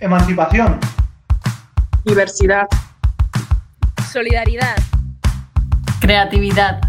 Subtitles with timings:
[0.00, 0.80] Emancipación.
[2.04, 2.66] Diversidad.
[4.12, 4.76] Solidaridad.
[6.00, 6.80] Creatividad.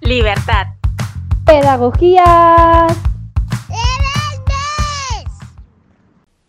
[0.00, 0.68] Libertad.
[1.44, 2.86] Pedagogía.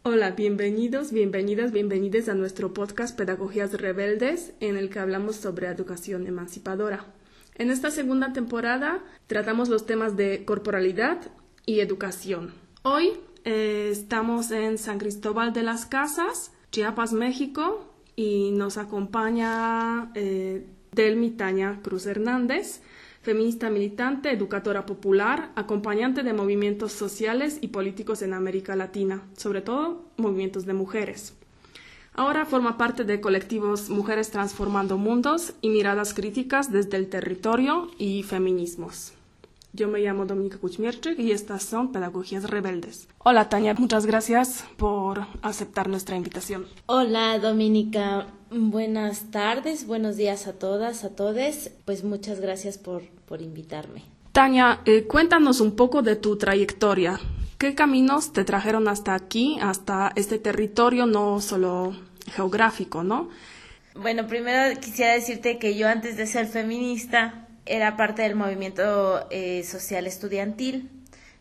[0.04, 6.28] Hola, bienvenidos, bienvenidas, bienvenides a nuestro podcast Pedagogías Rebeldes, en el que hablamos sobre educación
[6.28, 7.06] emancipadora.
[7.56, 11.18] En esta segunda temporada tratamos los temas de corporalidad
[11.66, 12.54] y educación.
[12.84, 13.14] Hoy
[13.44, 21.32] eh, estamos en San Cristóbal de las Casas, Chiapas, México, y nos acompaña eh, Delmi
[21.32, 22.82] Taña Cruz Hernández,
[23.22, 30.06] feminista militante, educadora popular, acompañante de movimientos sociales y políticos en América Latina, sobre todo
[30.18, 31.34] movimientos de mujeres.
[32.14, 38.24] Ahora forma parte de colectivos Mujeres Transformando Mundos y Miradas Críticas desde el Territorio y
[38.24, 39.14] Feminismos.
[39.74, 43.08] Yo me llamo Dominika Kuchmierczyk y estas son Pedagogías Rebeldes.
[43.20, 46.66] Hola Tania, muchas gracias por aceptar nuestra invitación.
[46.88, 51.72] Hola Dominica, buenas tardes, buenos días a todas, a todes.
[51.86, 54.04] Pues muchas gracias por, por invitarme.
[54.34, 57.22] Tania, eh, cuéntanos un poco de tu trayectoria.
[57.58, 61.96] ¿Qué caminos te trajeron hasta aquí, hasta este territorio, no solo
[62.28, 63.30] geográfico, no?
[63.96, 69.64] Bueno, primero quisiera decirte que yo antes de ser feminista era parte del movimiento eh,
[69.64, 70.90] social estudiantil,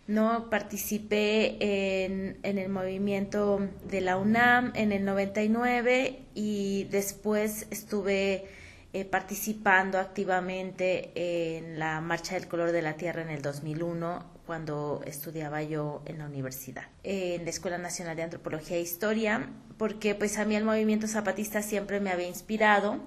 [0.06, 0.48] ¿no?
[0.48, 1.56] Participé
[2.04, 8.46] en, en, el movimiento de la UNAM en el 99 y después estuve
[8.92, 15.02] eh, participando activamente en la Marcha del Color de la Tierra en el 2001 cuando
[15.06, 20.38] estudiaba yo en la universidad, en la Escuela Nacional de Antropología e Historia, porque pues
[20.38, 23.00] a mí el movimiento zapatista siempre me había inspirado.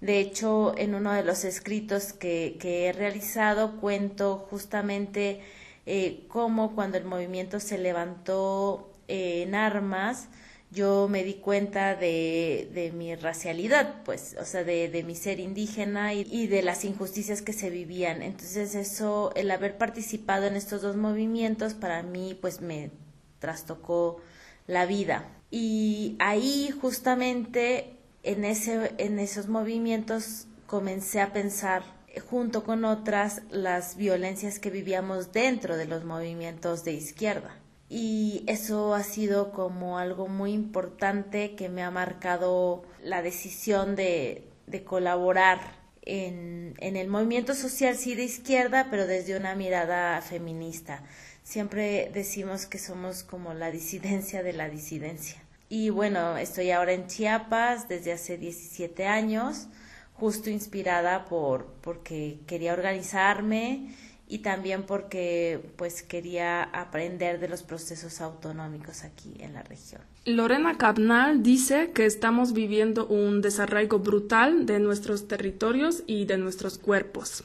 [0.00, 5.40] De hecho, en uno de los escritos que, que he realizado cuento justamente
[5.86, 10.28] eh, cómo cuando el movimiento se levantó eh, en armas,
[10.70, 15.38] yo me di cuenta de, de mi racialidad, pues, o sea, de, de mi ser
[15.40, 18.22] indígena y, y, de las injusticias que se vivían.
[18.22, 22.90] Entonces eso, el haber participado en estos dos movimientos, para mí, pues, me
[23.38, 24.20] trastocó
[24.66, 25.28] la vida.
[25.50, 27.95] Y ahí, justamente,
[28.26, 31.82] en, ese, en esos movimientos, comencé a pensar
[32.28, 37.56] junto con otras las violencias que vivíamos dentro de los movimientos de izquierda
[37.88, 44.48] y eso ha sido como algo muy importante que me ha marcado la decisión de,
[44.66, 45.60] de colaborar
[46.02, 51.02] en, en, el movimiento social sí de izquierda, pero desde una mirada feminista.
[51.42, 55.45] Siempre decimos que somos como la disidencia de la disidencia.
[55.68, 59.66] Y bueno, estoy ahora en Chiapas desde hace 17 años,
[60.14, 63.94] justo inspirada por porque quería organizarme
[64.28, 70.02] y también porque pues quería aprender de los procesos autonómicos aquí en la región.
[70.24, 76.78] Lorena Cabnal dice que estamos viviendo un desarraigo brutal de nuestros territorios y de nuestros
[76.78, 77.44] cuerpos.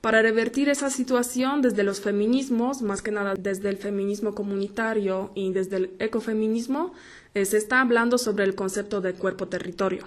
[0.00, 5.52] Para revertir esa situación desde los feminismos, más que nada desde el feminismo comunitario y
[5.52, 6.94] desde el ecofeminismo,
[7.34, 10.06] se está hablando sobre el concepto de cuerpo-territorio.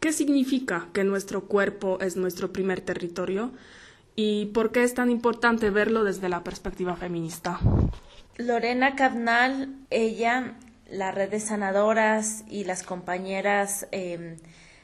[0.00, 3.52] ¿Qué significa que nuestro cuerpo es nuestro primer territorio?
[4.14, 7.58] y por qué es tan importante verlo desde la perspectiva feminista.
[8.36, 10.54] Lorena Cabnal, ella,
[10.90, 14.36] la red de sanadoras y las compañeras eh,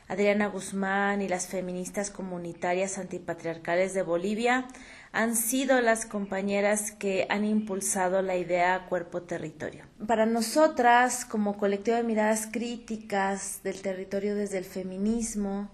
[0.07, 4.67] Adriana Guzmán y las feministas comunitarias antipatriarcales de Bolivia
[5.13, 9.85] han sido las compañeras que han impulsado la idea cuerpo-territorio.
[10.07, 15.71] Para nosotras, como colectivo de miradas críticas del territorio desde el feminismo,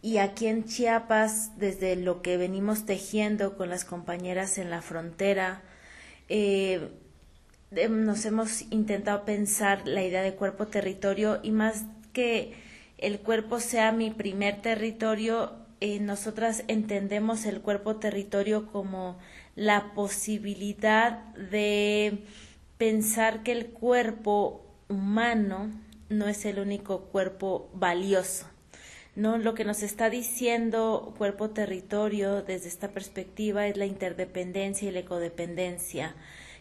[0.00, 5.62] y aquí en Chiapas, desde lo que venimos tejiendo con las compañeras en la frontera,
[6.28, 6.88] eh,
[7.90, 12.54] nos hemos intentado pensar la idea de cuerpo-territorio y más que
[12.96, 19.18] el cuerpo sea mi primer territorio, eh, nosotras entendemos el cuerpo-territorio como
[19.56, 22.24] la posibilidad de
[22.78, 25.70] pensar que el cuerpo humano
[26.08, 28.46] no es el único cuerpo valioso
[29.18, 29.36] ¿no?
[29.36, 35.00] Lo que nos está diciendo cuerpo territorio desde esta perspectiva es la interdependencia y la
[35.00, 36.14] ecodependencia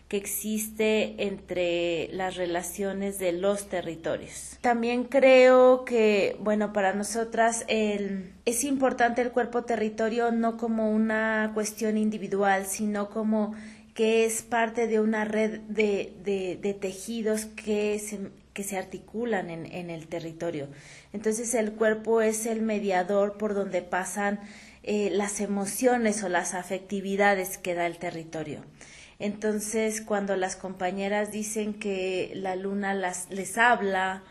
[0.07, 4.57] que existe entre las relaciones de los territorios.
[4.61, 11.97] También creo que, bueno, para nosotras es importante el cuerpo territorio no como una cuestión
[11.97, 13.53] individual, sino como
[13.93, 18.19] que es parte de una red de, de, de tejidos que se,
[18.53, 20.67] que se articulan en, en, el territorio.
[21.13, 24.39] Entonces el cuerpo es el mediador por donde pasan
[24.83, 28.61] eh, las emociones o las afectividades que da el territorio.
[29.19, 34.23] Entonces, cuando las compañeras dicen que la luna las, les habla,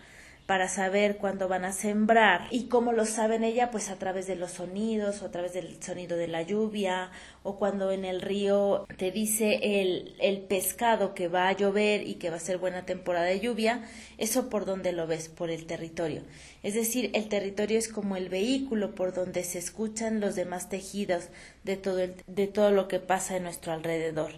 [0.46, 2.46] para saber cuándo van a sembrar.
[2.52, 3.72] ¿Y cómo lo saben ella?
[3.72, 7.10] Pues a través de los sonidos o a través del sonido de la lluvia
[7.42, 12.14] o cuando en el río te dice el, el pescado que va a llover y
[12.14, 15.66] que va a ser buena temporada de lluvia, eso por donde lo ves, por el
[15.66, 16.22] territorio.
[16.62, 21.28] Es decir, el territorio es como el vehículo por donde se escuchan los demás tejidos
[21.64, 24.30] de todo, el, de todo lo que pasa en nuestro alrededor.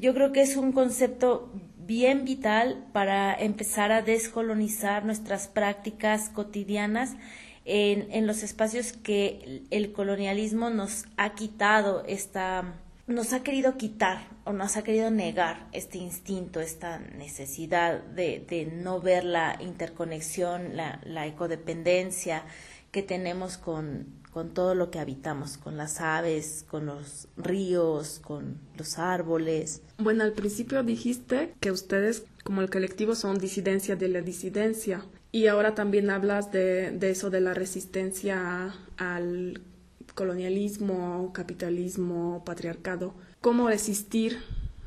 [0.00, 7.16] Yo creo que es un concepto bien vital para empezar a descolonizar nuestras prácticas cotidianas
[7.66, 12.76] en, los espacios que el colonialismo nos ha quitado esta
[13.06, 18.66] nos ha querido quitar o nos ha querido negar este instinto, esta necesidad de, de
[18.66, 22.44] no ver la interconexión, la, la ecodependencia
[22.90, 28.58] que tenemos con, con todo lo que habitamos, con las aves, con los ríos, con
[28.76, 29.82] los árboles.
[29.98, 35.46] Bueno, al principio dijiste que ustedes como el colectivo son disidencia de la disidencia y
[35.46, 39.62] ahora también hablas de, de eso de la resistencia al
[40.14, 43.14] colonialismo, capitalismo, patriarcado.
[43.40, 44.38] ¿Cómo resistir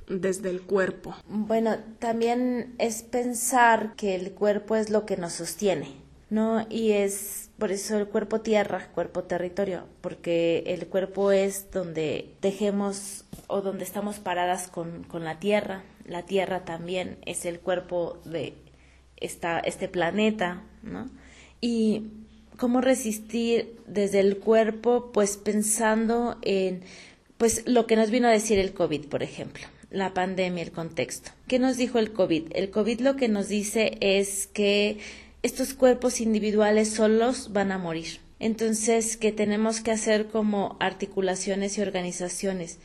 [0.08, 1.16] desde el cuerpo?
[1.28, 6.03] Bueno, también es pensar que el cuerpo es lo que nos sostiene,
[6.34, 6.66] ¿no?
[6.68, 13.26] Y es por eso el cuerpo tierra, cuerpo territorio, porque el cuerpo es donde dejemos
[13.46, 15.84] o donde estamos paradas con, con la tierra.
[16.08, 18.56] La tierra también es el cuerpo de
[19.18, 21.08] esta, este planeta, ¿no?
[21.62, 22.08] Y
[22.58, 26.82] cómo resistir desde el cuerpo, pues pensando en
[27.38, 31.30] pues lo que nos vino a decir el COVID, por ejemplo, la pandemia, el contexto.
[31.48, 32.48] ¿Qué nos dijo el COVID?
[32.56, 34.98] El COVID lo que nos dice es que
[35.44, 38.22] estos cuerpos individuales solos van a morir.
[38.40, 42.80] Entonces, que tenemos que hacer como articulaciones y organizaciones,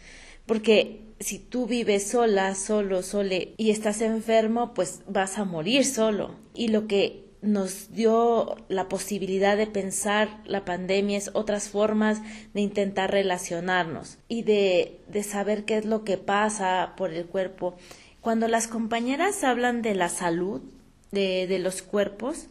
[0.46, 6.34] porque si tú vives sola, solo, sole y estás enfermo, pues vas a morir solo.
[6.54, 12.20] Y lo que nos dio la posibilidad de pensar la pandemia es otras formas
[12.54, 17.76] de intentar relacionarnos y de, de saber qué es lo que pasa por el cuerpo.
[18.20, 20.62] Cuando las compañeras hablan de la salud,
[21.10, 22.46] de, de los cuerpos,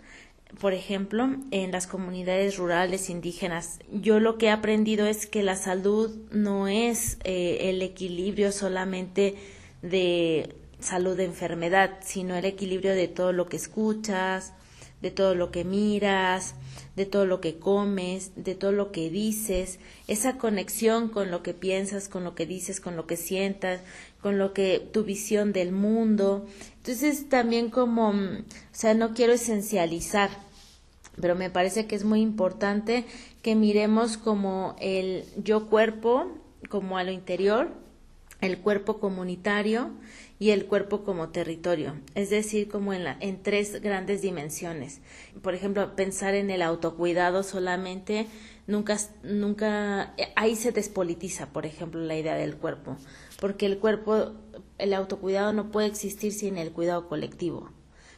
[0.60, 3.80] por ejemplo, en las comunidades rurales indígenas.
[3.92, 9.36] Yo lo que he aprendido es que la salud no es eh, el equilibrio solamente
[9.82, 14.54] de salud de enfermedad, sino el equilibrio de todo lo que escuchas,
[15.02, 16.56] de todo lo que miras,
[16.98, 19.78] de todo lo que comes, de todo lo que dices,
[20.08, 23.82] esa conexión con lo que piensas, con lo que dices, con lo que sientas,
[24.20, 26.48] con lo que tu visión del mundo.
[26.78, 30.32] Entonces también como, o sea, no quiero esencializar,
[31.22, 33.06] pero me parece que es muy importante
[33.44, 36.26] que miremos como el yo cuerpo,
[36.68, 37.70] como a lo interior,
[38.42, 39.92] el cuerpo comunitario
[40.40, 45.02] y el cuerpo como territorio, es decir, como en, la, en tres grandes dimensiones.
[45.42, 48.28] Por ejemplo, pensar en el autocuidado solamente,
[48.68, 52.98] nunca, nunca, ahí se despolitiza, por ejemplo, la idea del cuerpo,
[53.40, 54.34] porque el cuerpo,
[54.78, 57.72] el autocuidado no puede existir sin el cuidado colectivo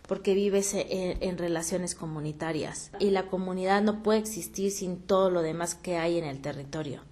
[0.08, 5.44] porque vives en, en, relaciones comunitarias y la comunidad no puede existir sin todo lo
[5.44, 7.04] demás que hay en el territorio.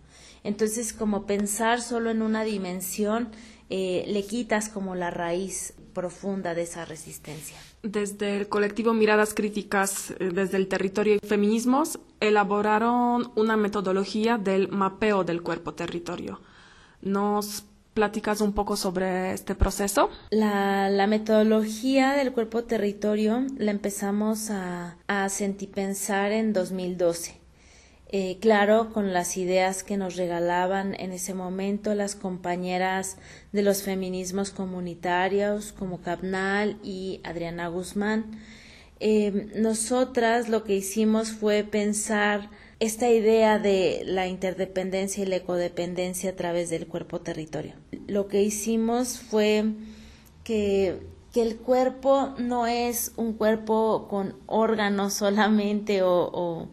[0.44, 3.30] Entonces, como pensar solo en una dimensión
[3.70, 7.58] eh, le quitas como la raíz profunda de esa resistencia.
[7.84, 14.70] Desde el colectivo Miradas Críticas eh, desde el Territorio y Feminismos elaboraron una metodología del
[14.70, 16.40] mapeo del cuerpo territorio.
[17.02, 20.10] ¿Nos platicas un poco sobre este proceso?
[20.30, 27.47] La, la metodología del cuerpo territorio la empezamos a, a sentir pensar en 2012
[28.10, 33.18] eh, claro, con las ideas que nos regalaban en ese momento las compañeras
[33.52, 38.40] de los feminismos comunitarios como Capnal y Adriana Guzmán.
[39.02, 42.50] Eh, nosotras lo que hicimos fue pensar
[42.80, 47.74] esta idea de la interdependencia y la ecodependencia a través del cuerpo territorio.
[48.08, 49.66] Lo que hicimos fue
[50.46, 51.02] que,
[51.34, 56.70] que el cuerpo no es un cuerpo con órganos solamente o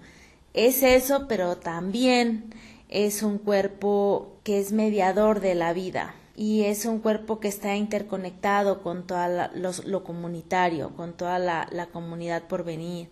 [0.54, 2.54] es eso, pero también
[2.88, 7.76] es un cuerpo que es mediador de la vida y es un cuerpo que está
[7.76, 9.50] interconectado con todo
[9.84, 13.08] lo comunitario, con toda la, la, comunidad por venir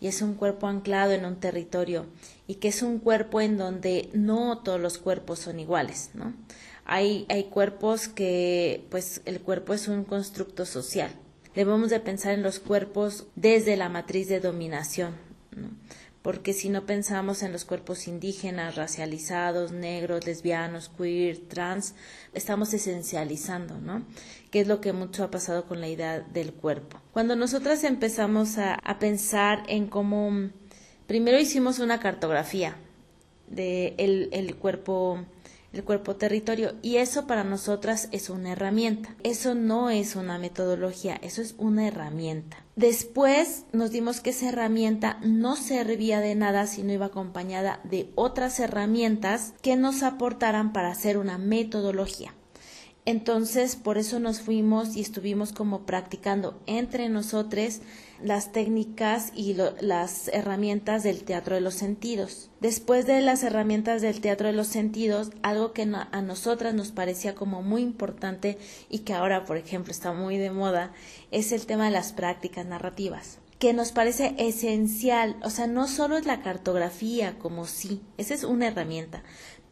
[0.00, 2.06] y es un cuerpo anclado en un territorio
[2.46, 6.34] y que es un cuerpo en donde no todos los cuerpos son iguales, ¿no?
[6.84, 11.12] Hay, hay cuerpos que, pues el cuerpo es un constructo social.
[11.54, 15.31] Debemos de pensar en los cuerpos desde la matriz de dominación.
[16.22, 21.94] Porque si no pensamos en los cuerpos indígenas, racializados, negros, lesbianos, queer, trans,
[22.32, 24.04] estamos esencializando, ¿no?
[24.50, 26.98] Que es lo que mucho ha pasado con la idea del cuerpo.
[27.12, 30.50] Cuando nosotras empezamos a, pensar en cómo,
[31.06, 32.76] primero hicimos una cartografía
[33.48, 35.26] del de el cuerpo
[35.72, 39.14] el cuerpo territorio y eso para nosotras es una herramienta.
[39.22, 42.58] Eso no es una metodología, eso es una herramienta.
[42.74, 48.10] Después nos dimos que esa herramienta no servía de nada si no iba acompañada de
[48.14, 52.34] otras herramientas que nos aportaran para hacer una metodología.
[53.04, 57.80] Entonces, por eso nos fuimos y estuvimos como practicando entre nosotros
[58.22, 62.50] las técnicas y las herramientas del teatro de los sentidos.
[62.60, 67.34] Después de las herramientas del teatro de los sentidos, algo que a nosotras nos parecía
[67.34, 70.92] como muy importante y que ahora, por ejemplo, está muy de moda,
[71.30, 76.16] es el tema de las prácticas narrativas que nos parece esencial, o sea, no solo
[76.16, 79.22] es la cartografía como sí, esa es una herramienta,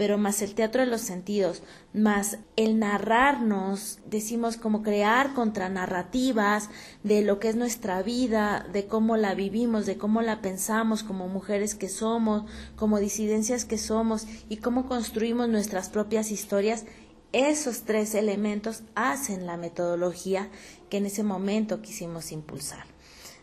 [0.01, 6.71] pero más el teatro de los sentidos, más el narrarnos, decimos como crear contranarrativas
[7.03, 11.29] de lo que es nuestra vida, de cómo la vivimos, de cómo la pensamos como
[11.29, 16.87] mujeres que somos, como disidencias que somos y cómo construimos nuestras propias historias,
[17.35, 20.49] esos tres elementos hacen la metodología
[20.89, 22.87] que en ese momento quisimos impulsar.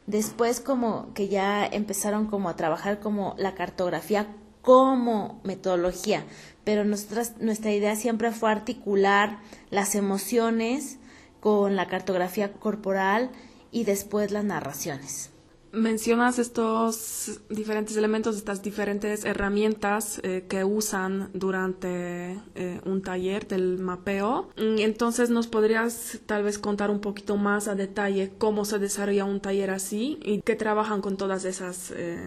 [0.08, 4.26] Después como que ya empezaron como a trabajar como la cartografía
[4.68, 6.26] como metodología,
[6.66, 10.98] pero nuestra idea siempre fue articular las emociones
[11.40, 13.32] con la cartografía corporal
[13.72, 15.30] y después las narraciones
[15.78, 23.80] mencionas estos diferentes elementos, estas diferentes herramientas eh, que usan durante eh, un taller del
[23.80, 24.50] mapeo.
[24.58, 29.26] Y entonces nos podrías tal vez contar un poquito más a detalle cómo se desarrolla
[29.26, 32.18] un taller así y qué trabajan con todas esas eh,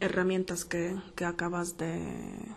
[0.00, 2.00] herramientas que, que acabas de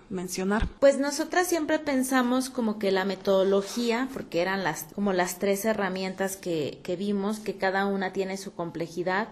[0.10, 0.68] mencionar.
[0.80, 6.38] Pues nosotras siempre pensamos como que la metodología, porque eran las como las tres herramientas
[6.38, 9.30] que, que vimos, que cada una tiene su complejidad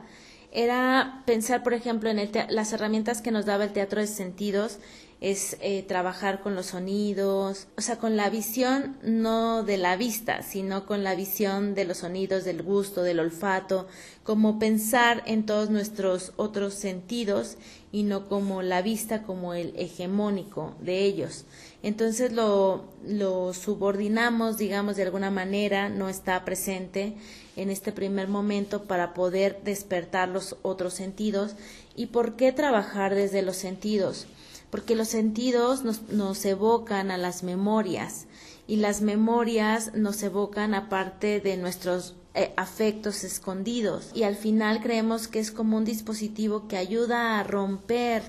[0.54, 4.78] era pensar, por ejemplo, en las herramientas que nos daba el teatro de sentidos,
[5.20, 10.44] es eh, trabajar con los sonidos, o sea, con la visión no de la vista,
[10.44, 13.88] sino con la visión de los sonidos, del gusto, del olfato,
[14.24, 17.58] como pensar en todos nuestros otros sentidos
[17.94, 21.46] y no como la vista como el hegemónico de ellos.
[21.84, 27.16] Entonces lo, lo subordinamos, digamos, de alguna manera, no está presente
[27.56, 31.56] en este primer momento para poder despertar los otros sentidos.
[31.96, 34.26] ¿Y por qué trabajar desde los sentidos?
[34.70, 38.26] Porque los sentidos nos, nos evocan a las memorias
[38.68, 45.28] y las memorias nos evocan aparte de nuestros eh, afectos escondidos y al final creemos
[45.28, 48.24] que es como un dispositivo que ayuda a romper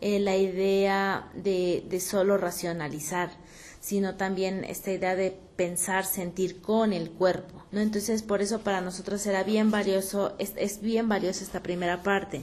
[0.00, 3.30] eh, la idea de, de solo racionalizar
[3.84, 7.80] sino también esta idea de pensar, sentir con el cuerpo, ¿no?
[7.80, 12.42] Entonces, por eso para nosotros era bien valioso, es, bien valiosa esta primera parte.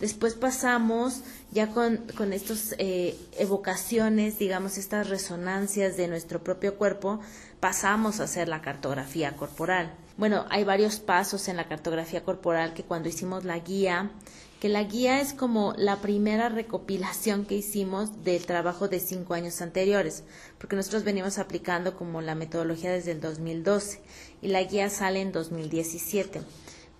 [0.00, 7.20] Después pasamos ya con, con estas eh, evocaciones, digamos, estas resonancias de nuestro propio cuerpo,
[7.60, 9.94] pasamos a hacer la cartografía corporal.
[10.18, 14.10] Bueno, hay varios pasos en la cartografía corporal que cuando hicimos la guía
[14.60, 19.60] que la guía es como la primera recopilación que hicimos del trabajo de cinco años
[19.60, 20.24] anteriores,
[20.58, 24.00] porque nosotros venimos aplicando como la metodología desde el 2012
[24.40, 26.40] y la guía sale en 2017.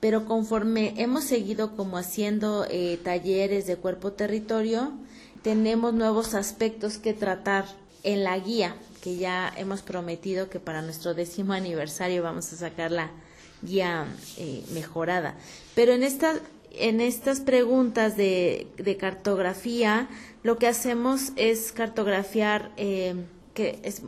[0.01, 4.93] Pero conforme hemos seguido como haciendo eh, talleres de cuerpo territorio,
[5.43, 7.65] tenemos nuevos aspectos que tratar
[8.03, 12.91] en la guía, que ya hemos prometido que para nuestro décimo aniversario vamos a sacar
[12.91, 13.11] la
[13.63, 15.35] guía eh, mejorada.
[15.75, 16.35] Pero en esta
[16.79, 20.09] en estas preguntas de, cartografía,
[20.43, 23.15] lo que hacemos es cartografiar, eh,
[23.55, 24.03] que es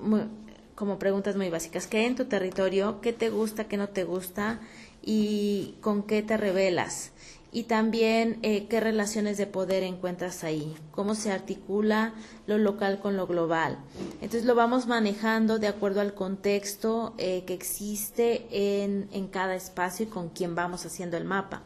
[0.74, 3.00] como preguntas muy básicas, ¿qué hay en tu territorio?
[3.00, 3.64] ¿Qué te gusta?
[3.64, 4.60] ¿Qué no te gusta?
[5.02, 7.10] ¿Y con qué te revelas?
[7.50, 12.12] Y también eh, qué relaciones de poder encuentras ahí, cómo se articula
[12.46, 13.78] lo local con lo global.
[14.20, 20.06] Entonces lo vamos manejando de acuerdo al contexto eh, que existe en, en cada espacio
[20.06, 21.62] y con quién vamos haciendo el mapa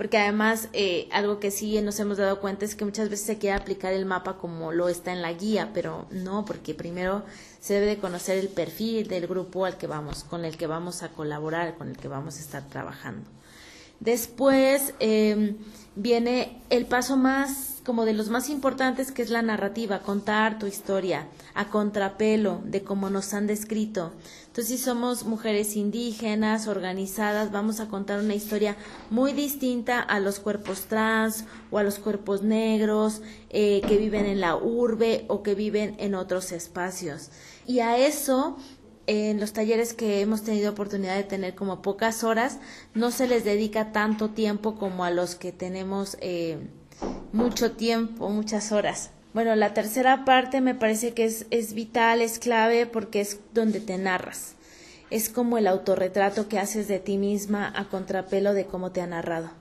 [0.00, 3.36] porque además eh, algo que sí nos hemos dado cuenta es que muchas veces se
[3.36, 7.22] quiere aplicar el mapa como lo está en la guía, pero no, porque primero
[7.60, 11.02] se debe de conocer el perfil del grupo al que vamos, con el que vamos
[11.02, 13.28] a colaborar, con el que vamos a estar trabajando.
[13.98, 15.58] Después em,
[15.96, 20.66] viene el paso más como de los más importantes, que es la narrativa, contar tu
[20.66, 24.12] historia a contrapelo de cómo nos han descrito.
[24.46, 28.76] Entonces, si somos mujeres indígenas, organizadas, vamos a contar una historia
[29.10, 34.40] muy distinta a los cuerpos trans o a los cuerpos negros eh, que viven en
[34.40, 37.30] la urbe o que viven en otros espacios.
[37.66, 38.56] Y a eso
[39.06, 42.58] en los talleres que hemos tenido oportunidad de tener como pocas horas,
[42.94, 46.58] no se les dedica tanto tiempo como a los que tenemos eh,
[47.32, 49.10] mucho tiempo, muchas horas.
[49.32, 53.80] Bueno, la tercera parte me parece que es, es vital, es clave porque es donde
[53.80, 54.54] te narras.
[55.10, 59.06] Es como el autorretrato que haces de ti misma a contrapelo de cómo te ha
[59.06, 59.59] narrado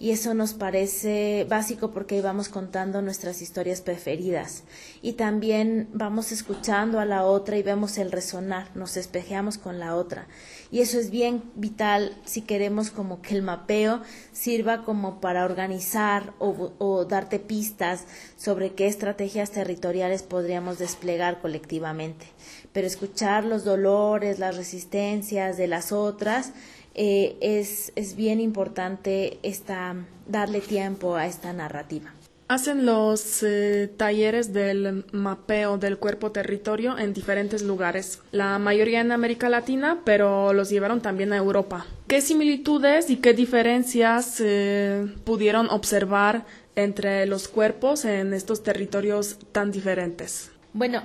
[0.00, 4.64] y eso nos parece básico porque ahí vamos contando nuestras historias preferidas.
[5.02, 9.94] Y también vamos escuchando a la otra y vemos el resonar, nos espejeamos con la
[9.94, 10.26] otra.
[10.70, 14.00] Y eso es bien vital si queremos como que el mapeo
[14.32, 18.06] sirva como para organizar o, o darte pistas
[18.38, 22.24] sobre qué estrategias territoriales podríamos desplegar colectivamente.
[22.72, 26.54] Pero escuchar los dolores, las resistencias de las otras
[26.94, 29.94] eh, es, es bien importante esta,
[30.26, 32.12] darle tiempo a esta narrativa.
[32.50, 39.12] Hacen los eh, talleres del mapeo del cuerpo territorio en diferentes lugares, la mayoría en
[39.12, 41.86] América Latina, pero los llevaron también a Europa.
[42.08, 46.44] ¿Qué similitudes y qué diferencias eh, pudieron observar
[46.74, 50.50] entre los cuerpos en estos territorios tan diferentes?
[50.72, 51.04] Bueno,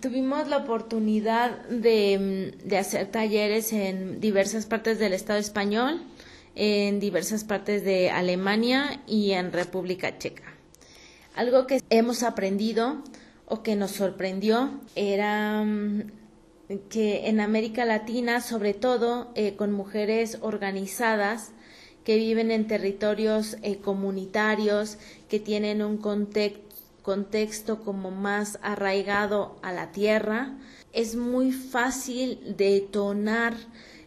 [0.00, 6.02] tuvimos la oportunidad de, de, hacer talleres en diversas partes del Estado español,
[6.54, 10.54] en diversas partes de Alemania y en República Checa.
[11.34, 13.02] Algo que hemos aprendido
[13.46, 16.02] o que nos sorprendió era mm,
[16.88, 21.52] que en América Latina, sobre todo eh, con mujeres organizadas,
[22.04, 26.69] que viven en territorios eh, comunitarios, que tienen un contexto
[27.10, 30.52] contexto como más arraigado a la tierra,
[30.92, 33.54] es muy fácil detonar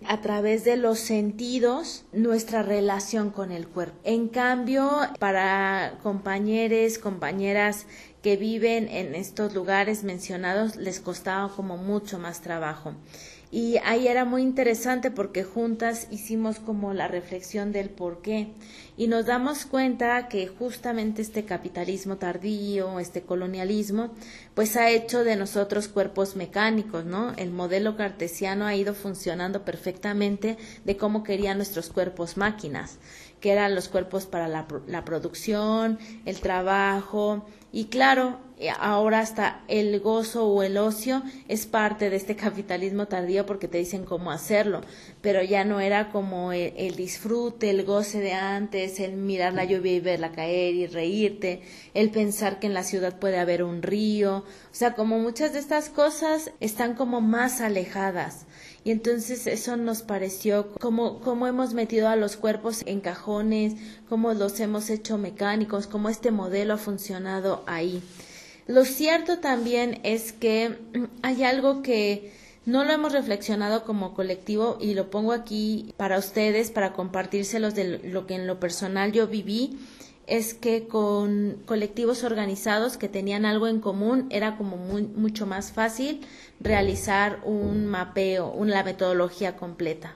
[0.05, 3.99] a través de los sentidos nuestra relación con el cuerpo.
[4.05, 7.87] En cambio, para compañeros, compañeras
[8.21, 12.93] que viven en estos lugares mencionados, les costaba como mucho más trabajo.
[13.53, 18.47] Y ahí era muy interesante porque juntas hicimos como la reflexión del por qué
[18.97, 24.09] y nos damos cuenta que justamente este capitalismo tardío, este colonialismo,
[24.55, 27.33] pues ha hecho de nosotros cuerpos mecánicos, ¿no?
[27.37, 32.97] El modelo cartesiano ha ido funcionando perfectamente de cómo querían nuestros cuerpos máquinas,
[33.39, 39.61] que eran los cuerpos para la, la producción, el trabajo, y claro, eh, ahora hasta
[39.67, 44.29] el gozo o el ocio es parte de este capitalismo tardío porque te dicen cómo
[44.29, 44.81] hacerlo,
[45.21, 49.93] pero ya no era como el, disfrute, el goce de antes, el mirar la lluvia
[49.93, 51.63] y verla caer y reírte,
[51.95, 55.59] el pensar que en la ciudad puede haber un río, o sea, como muchas de
[55.59, 58.45] estas cosas están como más alejadas.
[58.83, 63.75] Y entonces eso nos pareció como, como hemos metido a los cuerpos en cajones,
[64.09, 68.01] cómo los hemos hecho mecánicos, cómo este modelo ha funcionado ahí.
[68.67, 70.77] Lo cierto también es que
[71.21, 72.33] hay algo que
[72.65, 77.99] no lo hemos reflexionado como colectivo y lo pongo aquí para ustedes, para compartírselos de
[77.99, 79.79] lo que en lo personal yo viví,
[80.27, 86.21] es que con colectivos organizados que tenían algo en común era como mucho más fácil
[86.59, 90.15] realizar un mapeo, una metodología completa.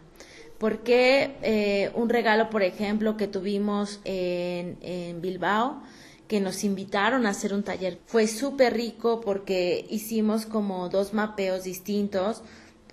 [0.58, 5.84] Porque eh, un regalo, por ejemplo, que tuvimos en, en Bilbao,
[6.28, 8.00] que nos invitaron a hacer un taller.
[8.06, 12.41] Fue súper rico porque hicimos como dos mapeos distintos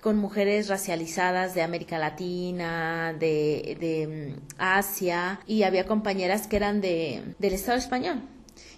[0.05, 6.83] con mujeres racializadas de América Latina, de, de mm, Asia, y había compañeras que eran
[6.83, 8.21] de, del Estado español.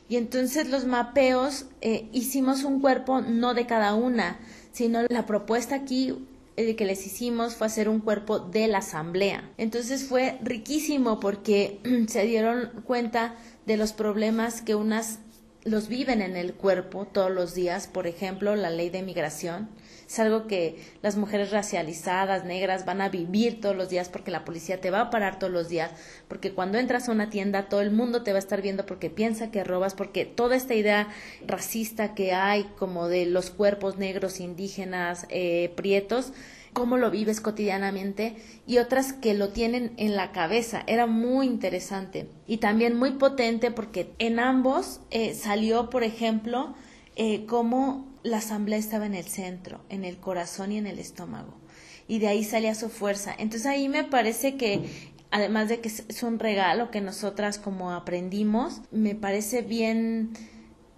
[0.09, 4.39] Y entonces los mapeos eh, hicimos un cuerpo no de cada una,
[4.71, 6.15] sino la propuesta aquí
[6.57, 9.51] eh, que les hicimos fue hacer un cuerpo de la asamblea.
[9.59, 13.35] Entonces fue riquísimo porque se dieron cuenta
[13.67, 15.19] de los problemas que unas
[15.65, 19.69] los viven en el cuerpo todos los días, por ejemplo, la ley de migración.
[20.07, 24.45] Es algo que las mujeres racializadas, negras, van a vivir todos los días porque la
[24.45, 25.91] policía te va a parar todos los días,
[26.29, 29.11] porque cuando entras a una tienda todo el mundo te va a estar viendo porque
[29.11, 31.09] piensa que robas, porque toda esta idea
[31.47, 36.33] racista que hay como de los cuerpos negros, indígenas, eh, prietos,
[36.77, 40.85] cómo lo vives cotidianamente y otras que lo tienen en la cabeza.
[40.87, 46.75] Era muy interesante y también muy potente porque en ambos eh, salió, por ejemplo,
[47.17, 51.55] eh, cómo la asamblea estaba en el centro, en el corazón y en el estómago.
[52.09, 53.33] Y de ahí salía su fuerza.
[53.39, 58.81] Entonces ahí me parece que además de que es un regalo que nosotras como aprendimos,
[58.91, 60.33] me parece bien,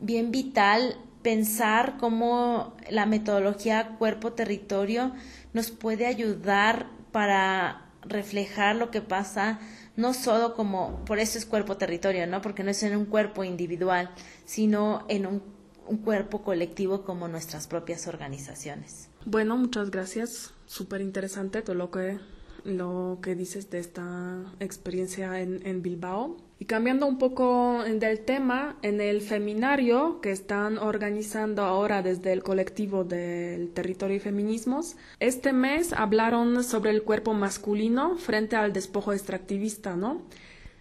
[0.01, 5.13] bien vital pensar cómo la metodología cuerpo-territorio
[5.53, 9.59] nos puede ayudar para reflejar lo que pasa
[9.97, 12.41] no solo como, por eso es cuerpo-territorio, ¿no?
[12.41, 14.11] Porque no es en un cuerpo individual,
[14.45, 15.43] sino en un,
[15.89, 19.09] un cuerpo colectivo como nuestras propias organizaciones.
[19.25, 20.53] Bueno, muchas gracias.
[20.67, 22.19] Súper interesante todo lo que
[22.65, 26.37] lo que dices de esta experiencia en, en, Bilbao.
[26.59, 32.43] Y cambiando un poco del tema, en el feminario que están organizando ahora desde el
[32.43, 39.13] colectivo del territorio y feminismos, este mes hablaron sobre el cuerpo masculino frente al despojo
[39.13, 40.23] extractivista, ¿no?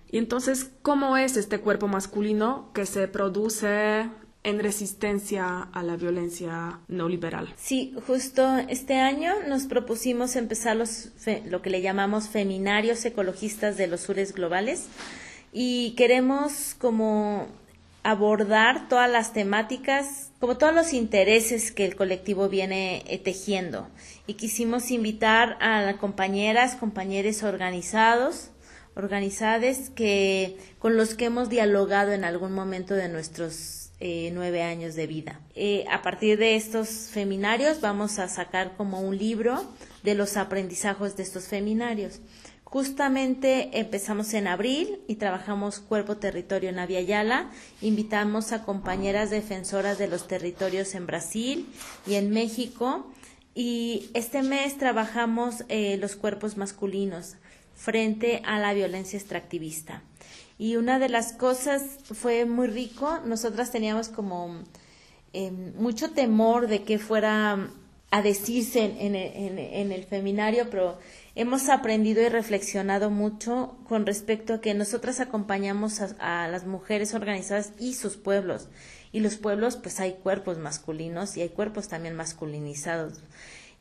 [0.10, 4.10] Y entonces, ¿cómo es este cuerpo masculino que se produce
[4.47, 7.53] en resistencia a la violencia neoliberal.
[7.57, 11.10] Sí, justo este año nos propusimos empezar los
[11.45, 14.86] lo que le llamamos feminarios ecologistas de los sures globales
[15.51, 17.47] y queremos como
[18.03, 23.89] abordar todas las temáticas, como todos los intereses que el colectivo viene eh, tejiendo.
[24.27, 28.51] Y quisimos invitar a compañeras, compañeros organizados,
[28.95, 34.95] organizadas que con los que hemos dialogado en algún momento de nuestros eh, nueve años
[34.95, 35.39] de vida.
[35.55, 39.65] Eh, a partir de estos feminarios vamos a sacar como un libro
[40.03, 42.19] de los aprendizajes de estos feminarios.
[42.63, 47.49] Justamente empezamos en abril y trabajamos Cuerpo Territorio en Aviala.
[47.81, 51.65] Invitamos a compañeras defensoras de los territorios en Brasil
[52.05, 53.10] y en México.
[53.55, 57.38] Y este mes trabajamos eh, los cuerpos masculinos
[57.73, 60.03] frente a la violencia extractivista.
[60.58, 64.63] Y una de las cosas fue muy rico, nosotras teníamos como
[65.34, 67.70] em, mucho temor de que fuera
[68.10, 70.98] a decirse en, en, el feminario, pero
[71.36, 77.13] hemos aprendido y reflexionado mucho con respecto a que nosotras acompañamos a, a, las mujeres
[77.13, 78.70] organizadas y sus pueblos.
[79.12, 83.22] Y los pueblos, pues hay cuerpos masculinos y hay cuerpos también masculinizados.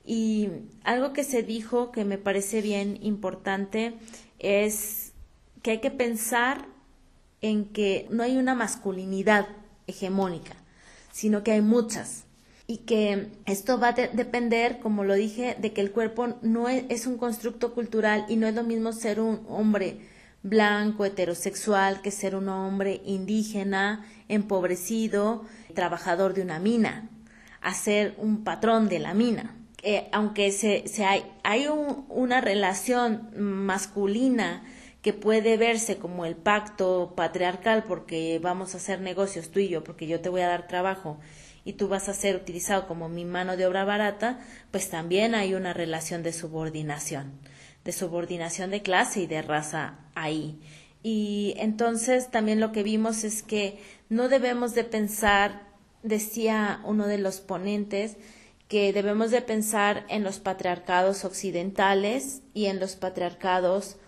[0.04, 0.48] Y
[0.82, 3.94] algo que se dijo que me parece bien importante
[4.38, 5.05] es
[5.66, 6.64] que hay que pensar
[7.40, 9.48] en que no hay una masculinidad
[9.88, 10.54] hegemónica,
[11.10, 12.22] sino que hay muchas.
[12.68, 16.84] Y que esto va a depender, como lo dije, de que el cuerpo no es,
[16.88, 19.98] es un constructo cultural y no es lo mismo ser un hombre
[20.44, 27.10] blanco, heterosexual, que ser un hombre indígena, empobrecido, trabajador de una mina,
[27.60, 29.56] a ser un patrón de la mina.
[29.82, 34.62] Eh, aunque se, se hay, hay una relación masculina
[35.06, 39.84] que puede verse como el pacto patriarcal porque vamos a hacer negocios tú y yo,
[39.84, 41.20] porque yo te voy a dar trabajo
[41.64, 44.40] y tú vas a ser utilizado como mi mano de obra barata,
[44.72, 47.38] pues también hay una relación de subordinación,
[47.84, 50.58] de subordinación de clase y de raza ahí.
[51.04, 55.68] Y entonces también lo que vimos es que no debemos de pensar,
[56.02, 58.16] decía uno de los ponentes,
[58.66, 63.98] que debemos de pensar en los patriarcados occidentales y en los patriarcados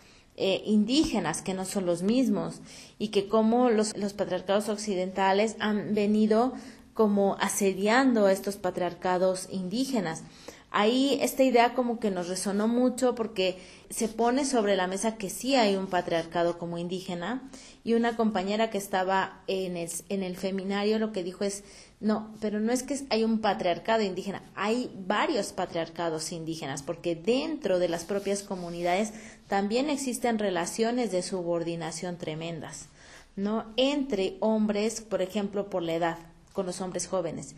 [0.40, 2.60] eh, indígenas, que no son los mismos,
[2.96, 6.52] y que como los, los patriarcados occidentales han venido
[6.94, 10.22] como asediando a estos patriarcados indígenas.
[10.70, 15.30] Ahí esta idea como que nos resonó mucho porque se pone sobre la mesa que
[15.30, 17.48] sí hay un patriarcado como indígena
[17.84, 21.64] y una compañera que estaba en el, en el feminario lo que dijo es
[22.00, 27.80] no, pero no es que hay un patriarcado indígena, hay varios patriarcados indígenas, porque dentro
[27.80, 29.12] de las propias comunidades
[29.48, 32.86] también existen relaciones de subordinación tremendas,
[33.34, 33.66] ¿no?
[33.76, 36.18] Entre hombres, por ejemplo, por la edad,
[36.52, 37.54] con los hombres jóvenes.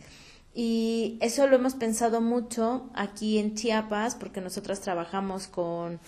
[0.53, 5.99] Y eso lo hemos pensado mucho aquí en Chiapas, porque nosotras trabajamos con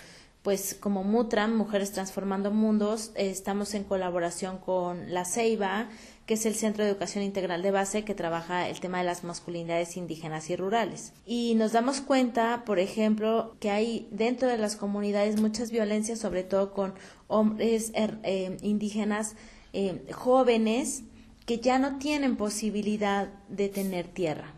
[0.42, 5.88] pues como Mutram, Mujeres Transformando Mundos, estamos en colaboración con La Ceiba,
[6.26, 9.24] que es el Centro de Educación Integral de Base que trabaja el tema de las
[9.24, 11.14] masculinidades indígenas y rurales.
[11.26, 16.44] Y nos damos cuenta, por ejemplo, que hay dentro de las comunidades muchas violencias, sobre
[16.44, 16.94] todo con
[17.28, 19.36] hombres er, eh, indígenas
[19.74, 21.04] eh, jóvenes
[21.46, 24.54] que ya no tienen posibilidad de tener tierra.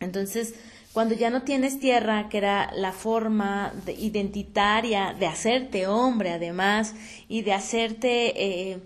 [0.00, 0.54] Entonces,
[0.92, 6.94] cuando ya no tienes tierra, que era la forma identitaria de hacerte hombre además
[7.28, 8.32] y de hacerte
[8.70, 8.80] eh,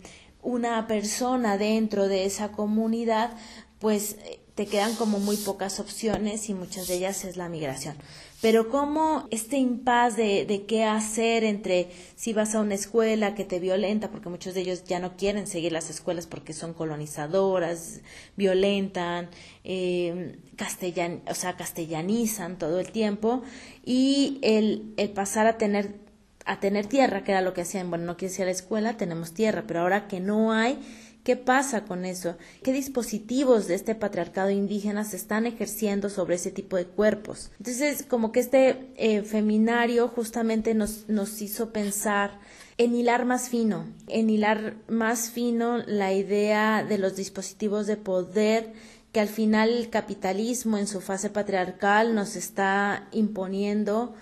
[0.44, 3.32] una persona dentro de esa comunidad,
[3.80, 7.96] pues eh, te quedan como muy pocas opciones y muchas de ellas es la migración.
[8.40, 13.58] Pero como este impas de, qué hacer entre si vas a una escuela que te
[13.58, 18.02] violenta, porque muchos de ellos ya no quieren seguir las escuelas porque son colonizadoras,
[18.36, 19.30] violentan,
[19.64, 23.42] eh, castellan, o sea, castellanizan todo el tiempo,
[23.82, 26.03] y el pasar a tener
[26.44, 28.96] a tener tierra, que era lo que hacían, bueno, no quieres ir a la escuela,
[28.96, 30.78] tenemos tierra, pero ahora que no hay,
[31.24, 32.36] ¿Qué pasa con eso?
[32.62, 37.50] ¿Qué dispositivos de este patriarcado indígena se están ejerciendo sobre ese tipo de cuerpos?
[37.58, 42.38] Entonces, como que este eh, feminario justamente nos, nos hizo pensar
[42.76, 48.74] en hilar más fino, en hilar más fino la idea de los dispositivos de poder
[49.12, 54.14] que al final el capitalismo en su fase patriarcal nos está imponiendo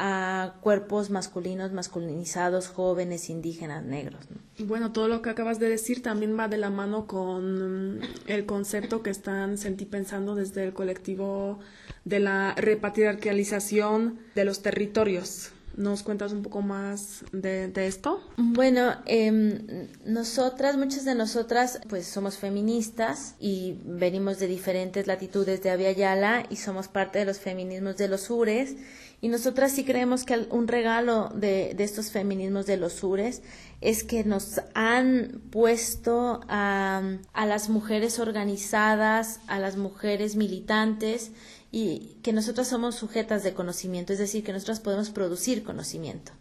[0.00, 4.20] a cuerpos masculinos, masculinizados, jóvenes, indígenas, negros.
[4.60, 8.46] Bueno, todo lo que acabas de decir también va de la mano con mm, el
[8.46, 11.58] concepto que están sentí pensando desde el colectivo
[12.04, 15.50] de la repatriarcalización de los territorios.
[15.76, 18.20] ¿Nos cuentas un poco más de, esto?
[18.36, 25.70] Bueno, eh, nosotras, muchas de nosotras, pues somos feministas y venimos de diferentes latitudes de
[25.70, 28.74] Avia Yala y somos parte de los feminismos de los Ures
[29.20, 33.42] y nosotras sí creemos que un regalo de, de estos feminismos de los sures
[33.80, 37.02] es que nos han puesto a,
[37.32, 41.32] a las mujeres organizadas, a las mujeres militantes
[41.70, 46.32] y que nosotras somos sujetas de conocimiento, es decir, que nosotras podemos producir conocimiento.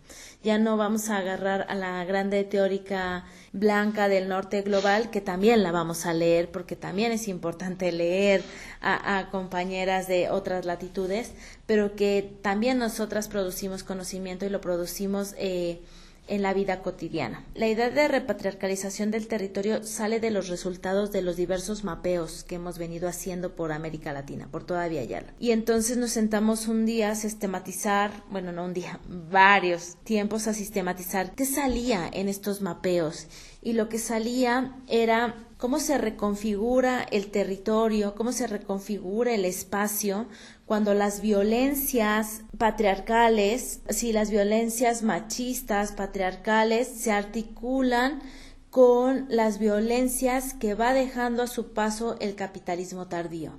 [0.47, 5.62] Ya no vamos a agarrar a la grande teórica blanca del norte global, que también
[5.62, 8.43] la vamos a leer, porque también es importante leer
[8.79, 11.33] a, compañeras de otras latitudes,
[11.65, 15.81] pero que también nosotras producimos conocimiento y lo producimos eh,
[16.27, 17.45] en la vida cotidiana.
[17.55, 22.55] La idea de repatriarcalización del territorio sale de los resultados de los diversos mapeos que
[22.55, 24.97] hemos venido haciendo por América Latina, por toda Vía.
[25.39, 30.53] Y entonces nos sentamos un día a sistematizar, bueno, no un día, varios tiempos a
[30.53, 33.27] sistematizar qué salía en estos mapeos.
[33.61, 40.27] Y lo que salía era cómo se reconfigura el territorio, cómo se reconfigura el espacio
[40.67, 48.21] cuando las violencias patriarcales, si las violencias machistas, patriarcales, se articulan
[48.69, 53.53] con las violencias que va dejando a su paso el capitalismo tardío.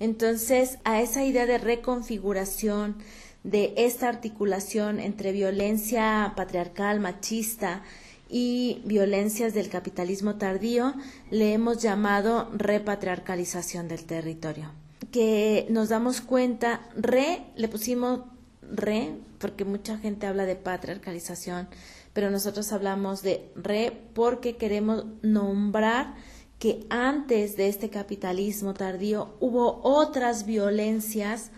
[0.00, 2.96] Entonces, a esa idea de reconfiguración,
[3.44, 7.82] de esta articulación entre violencia patriarcal, machista
[8.30, 10.94] y violencias del capitalismo tardío,
[11.30, 18.20] le hemos llamado repatriarcalización del territorio que nos damos cuenta, re, le pusimos
[18.62, 21.68] re, porque mucha gente habla de patriarcalización,
[22.12, 26.14] pero nosotros hablamos de re porque queremos nombrar
[26.58, 31.50] que antes de este capitalismo tardío hubo otras violencias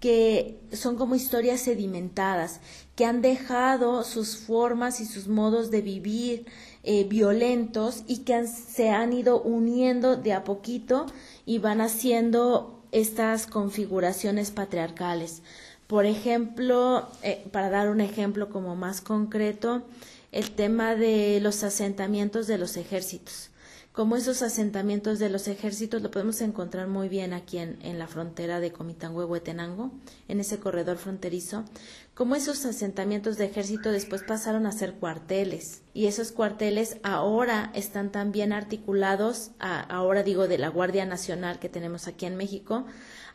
[0.00, 2.60] que son como historias sedimentadas,
[2.96, 6.46] que han dejado sus formas y sus modos de vivir
[6.82, 11.06] eh, violentos y que se han ido uniendo de a poquito
[11.46, 15.42] y van haciendo estas configuraciones patriarcales.
[15.86, 19.82] Por ejemplo, eh, para dar un ejemplo como más concreto,
[20.30, 23.51] el tema de los asentamientos de los ejércitos.
[23.92, 28.06] Como esos asentamientos de los ejércitos lo podemos encontrar muy bien aquí en, en la
[28.06, 29.92] frontera de Comitangüe-Huetenango,
[30.28, 31.66] en ese corredor fronterizo,
[32.14, 38.10] como esos asentamientos de ejército después pasaron a ser cuarteles y esos cuarteles ahora están
[38.10, 42.86] también articulados, ahora digo de la Guardia Nacional que tenemos aquí en México,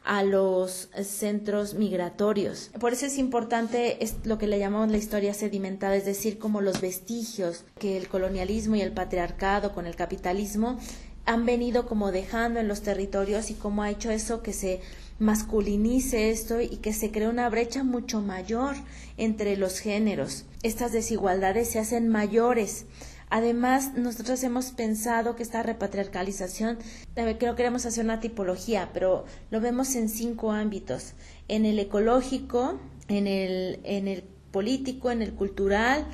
[0.07, 2.71] a los centros migratorios.
[2.79, 6.79] Por eso es importante lo que le llamamos la historia sedimentada, es decir, como los
[6.79, 10.79] vestigios que el colonialismo y el patriarcado con el capitalismo
[11.25, 14.79] han venido como dejando en los territorios y cómo ha hecho eso que se
[15.19, 18.77] masculinice esto y que se cree una brecha mucho mayor
[19.17, 20.45] entre los géneros.
[20.63, 22.85] Estas desigualdades se hacen mayores
[23.29, 26.77] Además, nosotros hemos pensado que esta repatriarcalización,
[27.13, 31.13] creo que queremos hacer una tipología, pero lo vemos en cinco ámbitos.
[31.49, 36.05] En el ecológico, en el, en el político, en el cultural,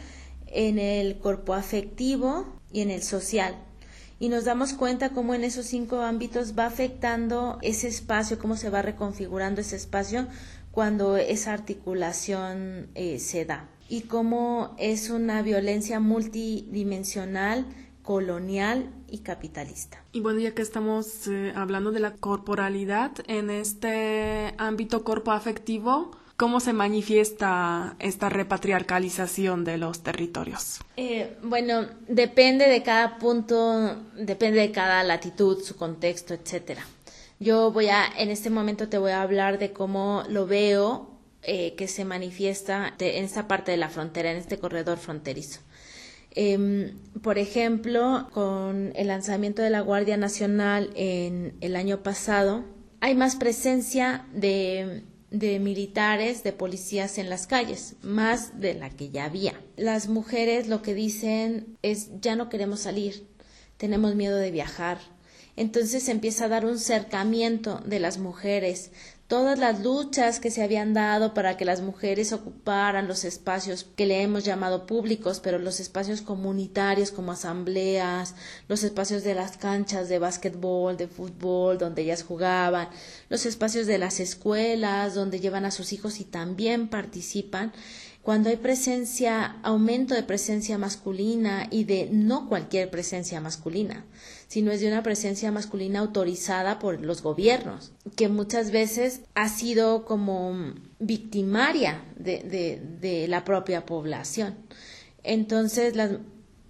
[0.47, 3.56] en el corpo afectivo y en el social.
[4.19, 8.71] Y nos damos cuenta cómo en esos cinco ámbitos va afectando ese espacio, cómo se
[8.71, 10.28] va reconfigurando ese espacio
[10.71, 17.67] cuando esa articulación eh, se da y cómo es una violencia multidimensional,
[18.01, 20.03] colonial y capitalista.
[20.12, 26.10] Y bueno, ya que estamos eh, hablando de la corporalidad, en este ámbito corpo afectivo,
[26.38, 30.79] ¿cómo se manifiesta esta repatriarcalización de los territorios?
[30.97, 36.82] Eh, bueno, depende de cada punto, depende de cada latitud, su contexto, etcétera.
[37.39, 41.12] Yo voy a, en este momento te voy a hablar de cómo lo veo
[41.43, 45.60] eh, que se manifiesta en esta parte de la frontera, en este corredor fronterizo.
[46.36, 52.63] Em, por ejemplo, con el lanzamiento de la Guardia Nacional en el año pasado,
[53.01, 59.10] hay más presencia de, de militares, de policías en las calles, más de la que
[59.10, 59.60] ya había.
[59.77, 63.27] Las mujeres lo que dicen es ya no queremos salir,
[63.77, 64.99] tenemos miedo de viajar.
[65.56, 68.91] Entonces empieza a dar un cercamiento de las mujeres,
[69.34, 74.06] todas las luchas que se habían dado para que las mujeres ocuparan los espacios que
[74.06, 78.36] le hemos llamado públicos, pero los espacios comunitarios como asambleas,
[78.67, 82.89] los espacios de las canchas de básquetbol, de fútbol, donde ellas jugaban,
[83.30, 87.74] los espacios de las escuelas, donde llevan a sus hijos y también participan,
[88.22, 94.06] cuando hay presencia, aumento de presencia masculina y de no cualquier presencia masculina,
[94.54, 100.06] sino es de una presencia masculina autorizada por los gobiernos, que muchas veces ha sido
[100.06, 104.54] como victimaria de, la propia población.
[105.24, 106.12] Entonces las,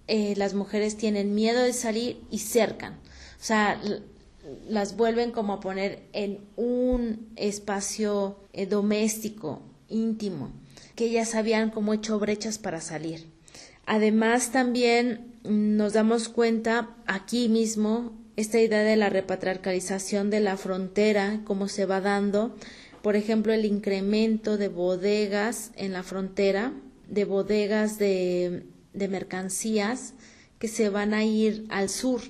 [0.06, 2.94] eh, las mujeres tienen miedo de salir y cercan.
[2.94, 3.78] O sea,
[4.66, 10.52] las vuelven como a poner en un espacio eh, doméstico, íntimo
[10.94, 13.26] que ellas habían como hecho brechas para salir.
[13.84, 21.40] Además, también nos damos cuenta aquí mismo esta idea de la repatriarcalización de la frontera,
[21.44, 22.56] cómo se va dando,
[23.02, 26.72] por ejemplo, el incremento de bodegas en la frontera,
[27.08, 30.14] de bodegas de, de mercancías
[30.58, 32.22] que se van a ir al sur.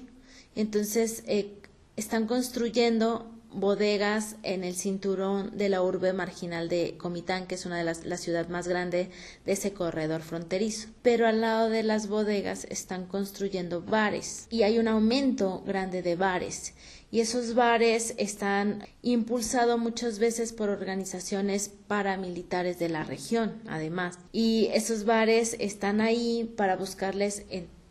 [0.56, 1.52] Entonces, eh,
[1.96, 7.78] están construyendo bodegas en el cinturón de la urbe marginal de Comitán, que es una
[7.78, 9.10] de las la ciudad más grande
[9.44, 10.88] de ese corredor fronterizo.
[11.02, 16.16] Pero al lado de las bodegas están construyendo bares y hay un aumento grande de
[16.16, 16.74] bares.
[17.10, 24.18] Y esos bares están impulsados muchas veces por organizaciones paramilitares de la región, además.
[24.32, 27.44] Y esos bares están ahí para buscarles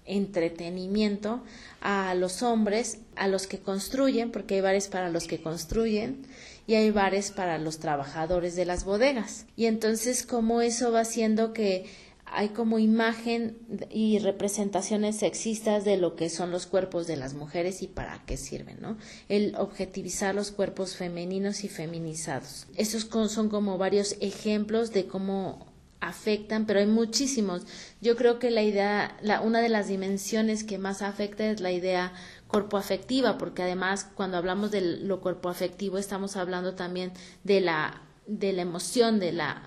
[0.05, 1.41] entretenimiento
[1.81, 6.25] a los hombres, a los que construyen, porque hay bares para los que construyen
[6.67, 9.45] y hay bares para los trabajadores de las bodegas.
[9.55, 11.85] Y entonces como eso va haciendo que
[12.25, 13.57] hay como imagen
[13.91, 18.37] y representaciones sexistas de lo que son los cuerpos de las mujeres y para qué
[18.37, 18.97] sirven, ¿no?
[19.29, 22.65] El objetivizar los cuerpos femeninos y feminizados.
[22.75, 25.72] Esos son como varios ejemplos de cómo
[26.07, 27.63] afectan, pero hay muchísimos.
[28.01, 31.71] Yo creo que la idea, la, una de las dimensiones que más afecta es la
[31.71, 32.13] idea
[32.47, 37.11] cuerpo afectiva, porque además cuando hablamos de lo cuerpo afectivo estamos hablando también
[37.43, 39.63] de la, de la emoción, de la,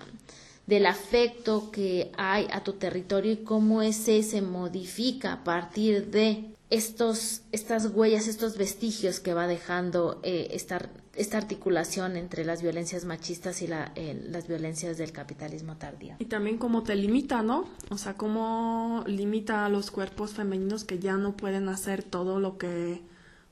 [0.67, 6.56] del afecto que hay a tu territorio y cómo ese se modifica a partir de
[6.69, 13.05] estos, estas huellas, estos vestigios que va dejando eh, esta, esta, articulación entre las violencias
[13.05, 16.15] machistas y la, eh, las violencias del capitalismo tardío.
[16.19, 17.69] Y también cómo te limita, ¿no?
[17.89, 22.57] O sea, cómo limita a los cuerpos femeninos que ya no pueden hacer todo lo
[22.57, 23.01] que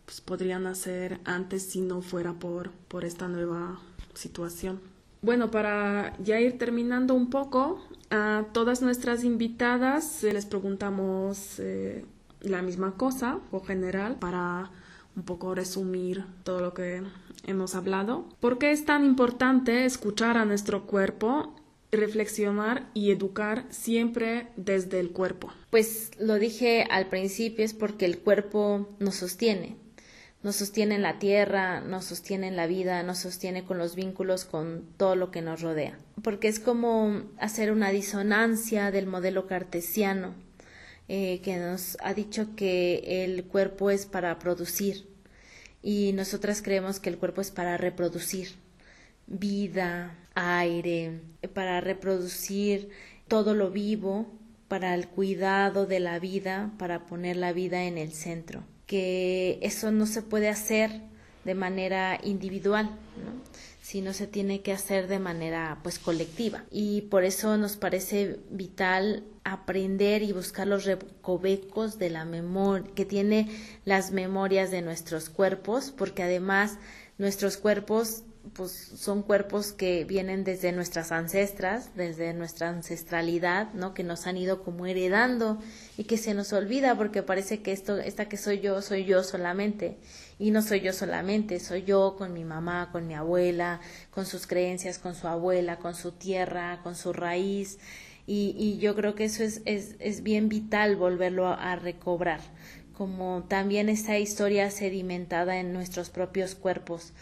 [0.05, 3.79] pues, podrían hacer antes si no fuera por, por esta nueva
[4.13, 4.81] situación.
[5.21, 11.59] Bueno, para ya ir terminando un poco, a todas nuestras invitadas eh, les preguntamos
[12.49, 14.71] la misma cosa o general para
[15.15, 17.03] un poco resumir todo lo que
[17.45, 18.25] hemos hablado.
[18.39, 21.55] ¿Por qué es tan importante escuchar a nuestro cuerpo,
[21.91, 25.51] reflexionar y educar siempre desde el cuerpo?
[25.69, 29.77] Pues lo dije al principio, es porque el cuerpo nos sostiene.
[30.43, 34.45] Nos sostiene en la tierra, nos sostiene en la vida, nos sostiene con los vínculos,
[34.45, 35.97] con todo lo que nos rodea.
[36.21, 40.35] Porque es como hacer una disonancia del modelo cartesiano
[41.07, 45.07] eh, que nos ha dicho que el cuerpo es para producir
[45.81, 48.55] y nosotras creemos que el cuerpo es para reproducir
[49.27, 51.21] vida, aire,
[51.53, 52.89] para reproducir
[53.27, 54.31] todo lo vivo,
[54.67, 59.91] para el cuidado de la vida, para poner la vida en el centro, que eso
[59.91, 61.01] no se puede hacer
[61.43, 63.45] de manera individual, ¿no?
[63.85, 69.23] Sino se tiene que hacer de manera pues colectiva y por eso nos parece vital
[69.43, 73.47] aprender y buscar los recovecos de la memoria que tiene
[73.85, 76.79] las memorias de nuestros cuerpos porque además
[77.19, 83.93] nuestros cuerpos pues son cuerpos que vienen desde nuestras ancestras, desde nuestra ancestralidad, ¿no?
[83.93, 85.59] Que nos han ido como heredando
[85.97, 89.23] y que se nos olvida porque parece que esto, esta que soy yo, soy yo
[89.23, 89.97] solamente.
[90.37, 93.79] Y no soy yo solamente, soy yo con mi mamá, con mi abuela,
[94.11, 97.79] con sus creencias, con su abuela, con su tierra, con su raíz.
[98.27, 102.41] Y, y yo creo que eso es, es, es bien vital volverlo a recobrar,
[102.93, 107.13] como también esta historia sedimentada en nuestros propios cuerpos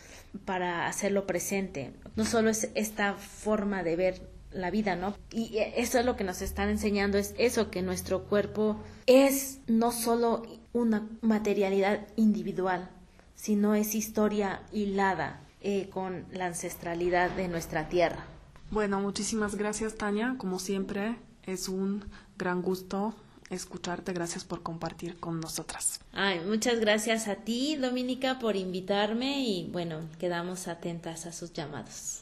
[0.45, 1.91] para hacerlo presente.
[2.15, 5.15] No solo es esta forma de ver la vida, ¿no?
[5.31, 9.91] Y eso es lo que nos están enseñando, es eso, que nuestro cuerpo es no
[9.91, 10.43] solo
[10.73, 12.89] una materialidad individual,
[13.43, 18.23] sino es historia hilada, eh, con la ancestralidad de nuestra tierra.
[18.71, 20.35] Bueno, muchísimas gracias Tania.
[20.37, 22.05] Como siempre, es un
[22.37, 23.13] gran gusto
[23.49, 24.13] escucharte.
[24.13, 25.99] Gracias por compartir con nosotras.
[26.13, 32.21] Ay, muchas gracias a ti, Dominica, por invitarme y bueno, quedamos atentas a sus llamados.